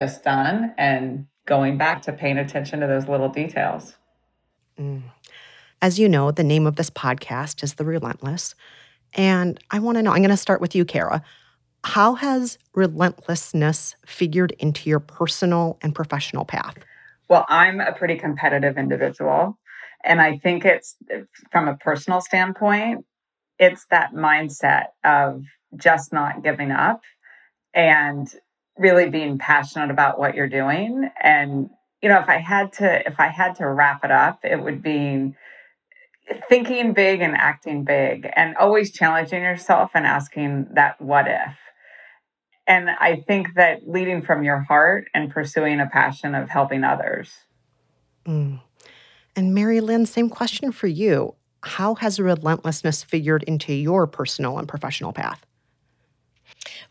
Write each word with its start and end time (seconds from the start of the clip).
just 0.00 0.24
done 0.24 0.72
and 0.78 1.26
going 1.46 1.76
back 1.76 2.02
to 2.02 2.12
paying 2.12 2.38
attention 2.38 2.80
to 2.80 2.86
those 2.86 3.06
little 3.06 3.28
details. 3.28 3.96
Mm. 4.78 5.02
As 5.82 5.98
you 5.98 6.08
know, 6.08 6.30
the 6.30 6.44
name 6.44 6.66
of 6.66 6.76
this 6.76 6.90
podcast 6.90 7.62
is 7.62 7.74
The 7.74 7.84
Relentless. 7.84 8.54
And 9.14 9.58
I 9.70 9.78
want 9.78 9.96
to 9.96 10.02
know 10.02 10.12
I'm 10.12 10.22
going 10.22 10.30
to 10.30 10.36
start 10.36 10.60
with 10.60 10.74
you, 10.74 10.84
Kara. 10.84 11.22
How 11.84 12.14
has 12.14 12.58
relentlessness 12.74 13.96
figured 14.06 14.52
into 14.58 14.88
your 14.88 15.00
personal 15.00 15.78
and 15.82 15.94
professional 15.94 16.44
path? 16.44 16.76
Well, 17.28 17.44
I'm 17.48 17.80
a 17.80 17.92
pretty 17.92 18.16
competitive 18.16 18.78
individual. 18.78 19.58
And 20.04 20.20
I 20.20 20.38
think 20.38 20.64
it's 20.64 20.96
from 21.50 21.68
a 21.68 21.76
personal 21.76 22.20
standpoint, 22.20 23.04
it's 23.58 23.84
that 23.90 24.14
mindset 24.14 24.86
of 25.04 25.44
just 25.76 26.12
not 26.12 26.42
giving 26.42 26.70
up 26.70 27.02
and 27.74 28.28
really 28.80 29.10
being 29.10 29.38
passionate 29.38 29.90
about 29.90 30.18
what 30.18 30.34
you're 30.34 30.48
doing. 30.48 31.08
And, 31.22 31.68
you 32.02 32.08
know, 32.08 32.18
if 32.18 32.28
I 32.28 32.38
had 32.38 32.72
to, 32.74 33.06
if 33.06 33.20
I 33.20 33.28
had 33.28 33.56
to 33.56 33.68
wrap 33.68 34.04
it 34.04 34.10
up, 34.10 34.40
it 34.42 34.56
would 34.56 34.82
be 34.82 35.34
thinking 36.48 36.94
big 36.94 37.20
and 37.20 37.36
acting 37.36 37.84
big 37.84 38.28
and 38.34 38.56
always 38.56 38.90
challenging 38.90 39.42
yourself 39.42 39.90
and 39.94 40.06
asking 40.06 40.68
that 40.74 41.00
what 41.00 41.26
if. 41.28 41.56
And 42.66 42.88
I 42.88 43.22
think 43.26 43.54
that 43.56 43.86
leading 43.86 44.22
from 44.22 44.44
your 44.44 44.60
heart 44.60 45.08
and 45.12 45.30
pursuing 45.30 45.80
a 45.80 45.86
passion 45.86 46.34
of 46.34 46.48
helping 46.48 46.84
others. 46.84 47.32
Mm. 48.24 48.60
And 49.36 49.54
Mary 49.54 49.80
Lynn, 49.80 50.06
same 50.06 50.30
question 50.30 50.72
for 50.72 50.86
you. 50.86 51.34
How 51.62 51.96
has 51.96 52.18
relentlessness 52.18 53.02
figured 53.02 53.42
into 53.42 53.74
your 53.74 54.06
personal 54.06 54.58
and 54.58 54.66
professional 54.66 55.12
path? 55.12 55.44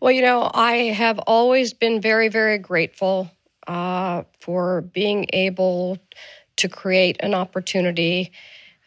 Well, 0.02 0.14
you 0.14 0.22
know, 0.22 0.50
I 0.54 0.94
have 0.94 1.20
always 1.20 1.74
been 1.74 2.00
very, 2.00 2.30
very 2.30 2.58
grateful 2.58 3.30
uh, 3.68 4.24
for 4.40 4.82
being 4.82 5.26
able 5.34 5.98
to 6.58 6.70
create 6.70 7.18
an 7.20 7.34
opportunity 7.34 8.32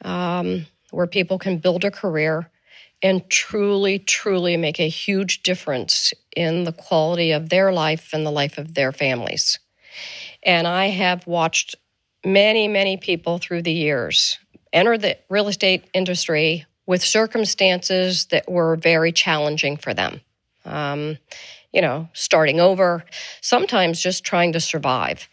um, 0.04 0.66
where 0.90 1.06
people 1.06 1.38
can 1.38 1.58
build 1.58 1.84
a 1.84 1.90
career 1.90 2.50
and 3.02 3.28
truly, 3.28 3.98
truly 3.98 4.56
make 4.56 4.80
a 4.80 4.88
huge 4.88 5.42
difference 5.42 6.14
in 6.34 6.64
the 6.64 6.72
quality 6.72 7.32
of 7.32 7.50
their 7.50 7.72
life 7.72 8.10
and 8.14 8.24
the 8.24 8.30
life 8.30 8.56
of 8.56 8.74
their 8.74 8.92
families. 8.92 9.58
And 10.42 10.66
I 10.66 10.86
have 10.86 11.26
watched 11.26 11.76
many, 12.24 12.68
many 12.68 12.96
people 12.96 13.38
through 13.38 13.62
the 13.62 13.72
years 13.72 14.38
enter 14.72 14.96
the 14.96 15.18
real 15.28 15.48
estate 15.48 15.84
industry 15.92 16.64
with 16.86 17.02
circumstances 17.02 18.26
that 18.26 18.50
were 18.50 18.76
very 18.76 19.12
challenging 19.12 19.76
for 19.76 19.92
them. 19.92 20.22
Um, 20.72 21.18
you 21.72 21.80
know, 21.80 22.08
starting 22.12 22.60
over, 22.60 23.04
sometimes 23.40 24.02
just 24.02 24.24
trying 24.24 24.52
to 24.52 24.60
survive. 24.60 25.28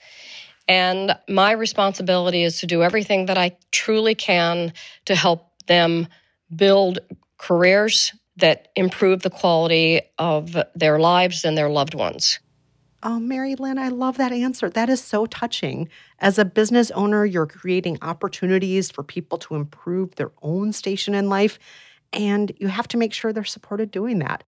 And 0.67 1.17
my 1.27 1.51
responsibility 1.51 2.43
is 2.43 2.59
to 2.59 2.67
do 2.67 2.83
everything 2.83 3.25
that 3.25 3.37
I 3.37 3.57
truly 3.71 4.15
can 4.15 4.73
to 5.05 5.15
help 5.15 5.51
them 5.67 6.07
build 6.55 6.99
careers 7.37 8.13
that 8.37 8.69
improve 8.75 9.21
the 9.21 9.29
quality 9.29 10.01
of 10.17 10.55
their 10.75 10.99
lives 10.99 11.43
and 11.43 11.57
their 11.57 11.69
loved 11.69 11.95
ones. 11.95 12.39
Oh, 13.01 13.19
Mary 13.19 13.55
Lynn, 13.55 13.77
I 13.77 13.89
love 13.89 14.17
that 14.17 14.31
answer. 14.31 14.69
That 14.69 14.89
is 14.89 15.01
so 15.01 15.25
touching. 15.25 15.89
As 16.19 16.37
a 16.37 16.45
business 16.45 16.91
owner, 16.91 17.25
you're 17.25 17.47
creating 17.47 17.97
opportunities 18.01 18.91
for 18.91 19.03
people 19.03 19.37
to 19.39 19.55
improve 19.55 20.15
their 20.15 20.31
own 20.41 20.73
station 20.73 21.13
in 21.13 21.29
life, 21.29 21.59
and 22.11 22.51
you 22.57 22.67
have 22.67 22.89
to 22.89 22.97
make 22.97 23.13
sure 23.13 23.31
they're 23.31 23.45
supported 23.45 23.89
doing 23.89 24.19
that. 24.19 24.43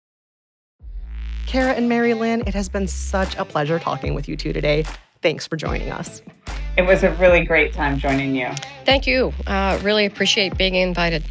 Kara 1.48 1.72
and 1.72 1.88
Mary 1.88 2.12
Lynn, 2.12 2.42
it 2.46 2.52
has 2.52 2.68
been 2.68 2.86
such 2.86 3.34
a 3.36 3.44
pleasure 3.44 3.78
talking 3.78 4.12
with 4.12 4.28
you 4.28 4.36
two 4.36 4.52
today. 4.52 4.84
Thanks 5.22 5.46
for 5.46 5.56
joining 5.56 5.90
us. 5.90 6.20
It 6.76 6.82
was 6.82 7.02
a 7.02 7.10
really 7.14 7.42
great 7.42 7.72
time 7.72 7.98
joining 7.98 8.34
you. 8.34 8.50
Thank 8.84 9.06
you. 9.06 9.32
Uh, 9.46 9.80
really 9.82 10.04
appreciate 10.04 10.58
being 10.58 10.74
invited. 10.74 11.24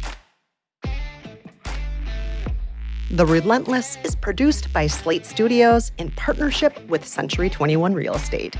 The 3.12 3.24
Relentless 3.24 3.96
is 4.02 4.16
produced 4.16 4.72
by 4.72 4.88
Slate 4.88 5.24
Studios 5.24 5.92
in 5.98 6.10
partnership 6.10 6.84
with 6.88 7.06
Century 7.06 7.48
21 7.48 7.94
Real 7.94 8.16
Estate. 8.16 8.56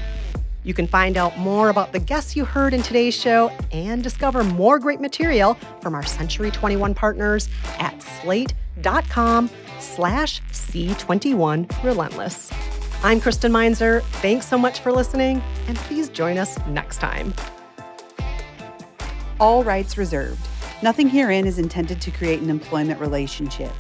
You 0.63 0.75
can 0.75 0.87
find 0.87 1.17
out 1.17 1.37
more 1.39 1.71
about 1.71 1.93
the 1.93 1.99
guests 1.99 2.37
you 2.37 2.45
heard 2.45 2.73
in 2.73 2.83
today's 2.83 3.15
show 3.15 3.51
and 3.73 4.01
discover 4.05 4.45
more 4.45 4.79
great 4.79 5.01
material 5.01 5.55
from 5.83 5.97
our 5.97 6.05
Century 6.05 6.53
21 6.53 6.95
partners 6.95 7.49
at 7.81 8.01
slate.com 8.01 9.51
slash 9.81 10.43
C21 10.53 11.85
Relentless. 11.85 12.51
I'm 13.03 13.21
Kristen 13.21 13.53
Meinzer. 13.53 14.01
Thanks 14.21 14.47
so 14.47 14.59
much 14.59 14.81
for 14.81 14.91
listening, 14.91 15.43
and 15.69 15.77
please 15.77 16.09
join 16.09 16.37
us 16.37 16.59
next 16.67 16.99
time. 16.99 17.33
All 19.39 19.63
rights 19.63 19.97
reserved. 19.97 20.41
Nothing 20.83 21.09
herein 21.09 21.47
is 21.47 21.59
intended 21.59 22.01
to 22.01 22.11
create 22.11 22.41
an 22.41 22.51
employment 22.51 23.01
relationship. 23.01 23.73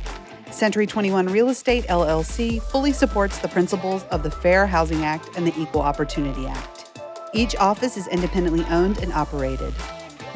Century 0.50 0.86
21 0.86 1.26
Real 1.26 1.48
Estate 1.48 1.84
LLC 1.86 2.62
fully 2.62 2.92
supports 2.92 3.38
the 3.38 3.48
principles 3.48 4.04
of 4.04 4.22
the 4.22 4.30
Fair 4.30 4.66
Housing 4.66 5.04
Act 5.04 5.28
and 5.36 5.46
the 5.46 5.60
Equal 5.60 5.82
Opportunity 5.82 6.46
Act. 6.46 7.00
Each 7.34 7.54
office 7.56 7.96
is 7.96 8.08
independently 8.08 8.64
owned 8.70 8.98
and 8.98 9.12
operated. 9.12 9.74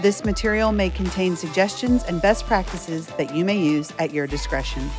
This 0.01 0.25
material 0.25 0.73
may 0.73 0.91
contain 0.91 1.37
suggestions 1.37 2.05
and 2.05 2.21
best 2.21 2.47
practices 2.47 3.07
that 3.19 3.35
you 3.35 3.45
may 3.45 3.59
use 3.59 3.93
at 3.99 4.13
your 4.13 4.27
discretion. 4.27 4.91